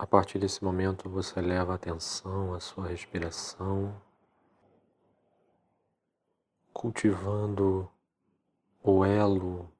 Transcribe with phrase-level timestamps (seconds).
[0.00, 3.94] A partir desse momento, você leva atenção à sua respiração,
[6.72, 7.86] cultivando
[8.82, 9.70] o elo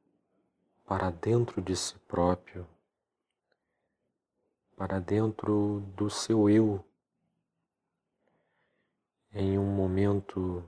[0.85, 2.69] para dentro de si próprio,
[4.77, 6.85] para dentro do seu eu,
[9.33, 10.63] em um momento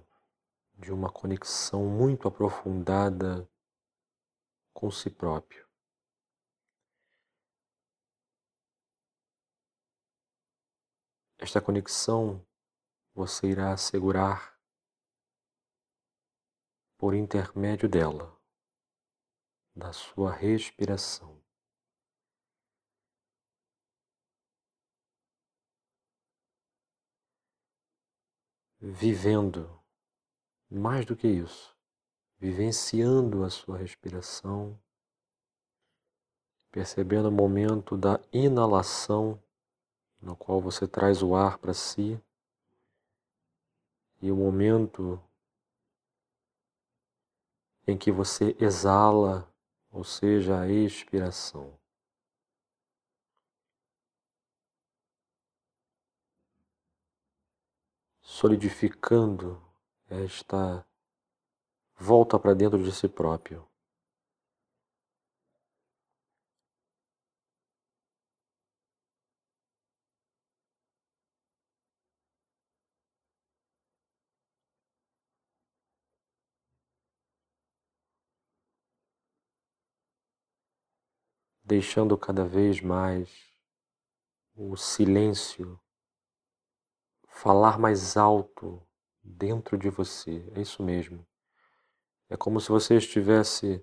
[0.79, 3.47] de uma conexão muito aprofundada
[4.73, 5.72] com si próprio.
[11.43, 12.41] Esta conexão
[13.13, 14.57] você irá assegurar
[16.97, 18.41] por intermédio dela,
[19.75, 21.43] da sua respiração.
[28.79, 29.83] Vivendo
[30.71, 31.77] mais do que isso,
[32.39, 34.81] vivenciando a sua respiração,
[36.71, 39.43] percebendo o momento da inalação,
[40.23, 42.19] no qual você traz o ar para si,
[44.21, 45.21] e o momento
[47.85, 49.53] em que você exala,
[49.91, 51.77] ou seja, a expiração.
[58.21, 59.61] Solidificando
[60.09, 60.87] esta
[61.99, 63.72] volta para dentro de si próprio.
[81.73, 83.51] Deixando cada vez mais
[84.55, 85.81] o silêncio
[87.27, 88.87] falar mais alto
[89.25, 90.47] dentro de você.
[90.55, 91.27] É isso mesmo.
[92.29, 93.83] É como se você estivesse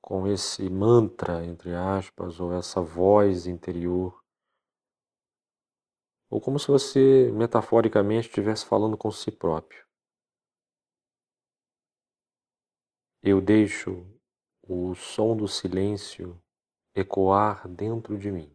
[0.00, 4.18] com esse mantra, entre aspas, ou essa voz interior.
[6.30, 9.86] Ou como se você, metaforicamente, estivesse falando com si próprio.
[13.22, 14.17] Eu deixo
[14.68, 16.38] o som do silêncio
[16.94, 18.54] ecoar dentro de mim.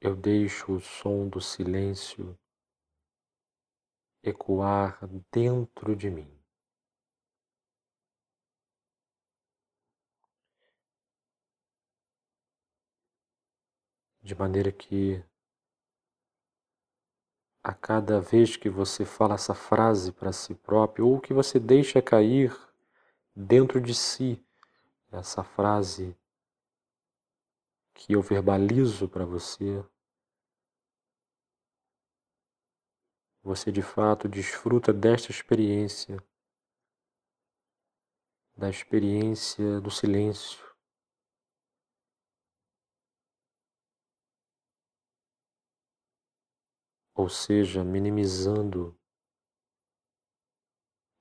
[0.00, 2.38] Eu deixo o som do silêncio
[4.22, 4.98] ecoar
[5.30, 6.32] dentro de mim.
[14.22, 15.22] De maneira que
[17.66, 22.00] a cada vez que você fala essa frase para si próprio, ou que você deixa
[22.00, 22.56] cair
[23.34, 24.40] dentro de si
[25.10, 26.16] essa frase
[27.92, 29.84] que eu verbalizo para você,
[33.42, 36.22] você de fato desfruta desta experiência,
[38.56, 40.64] da experiência do silêncio.
[47.16, 48.94] Ou seja, minimizando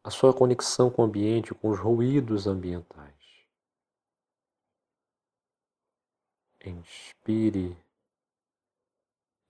[0.04, 3.16] a sua conexão com o ambiente, com os ruídos ambientais.
[6.66, 7.78] Inspire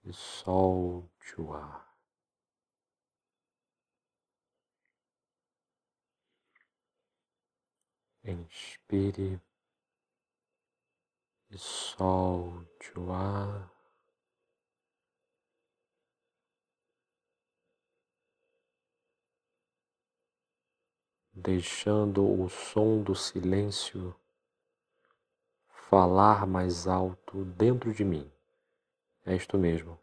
[0.04, 1.98] e solte o ar.
[8.24, 9.42] Inspire
[11.50, 13.75] e solte o ar.
[21.46, 24.16] Deixando o som do silêncio
[25.68, 28.32] falar mais alto dentro de mim.
[29.24, 30.00] É isto mesmo.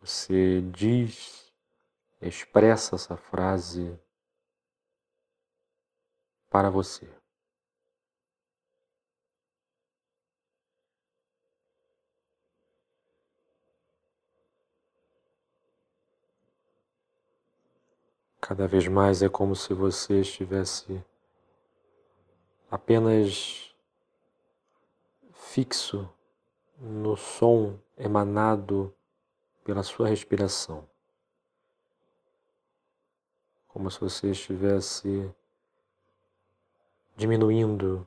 [0.00, 1.52] Você diz,
[2.22, 3.98] expressa essa frase
[6.48, 7.12] para você.
[18.50, 21.00] Cada vez mais é como se você estivesse
[22.68, 23.72] apenas
[25.32, 26.12] fixo
[26.76, 28.92] no som emanado
[29.62, 30.84] pela sua respiração.
[33.68, 35.32] Como se você estivesse
[37.16, 38.04] diminuindo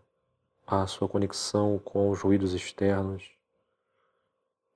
[0.68, 3.32] a sua conexão com os ruídos externos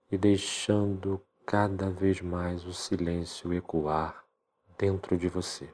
[0.10, 4.26] e deixando cada vez mais o silêncio ecoar
[4.78, 5.70] dentro de você.